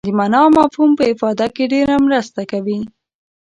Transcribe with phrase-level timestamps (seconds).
[0.07, 2.79] د معنا او مفهوم په افاده کې ډېره مرسته کوي.